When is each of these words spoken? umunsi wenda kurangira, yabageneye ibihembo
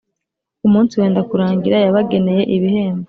umunsi 0.67 0.93
wenda 0.99 1.21
kurangira, 1.29 1.77
yabageneye 1.85 2.43
ibihembo 2.55 2.99